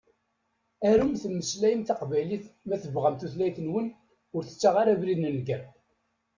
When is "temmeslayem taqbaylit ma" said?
1.21-2.75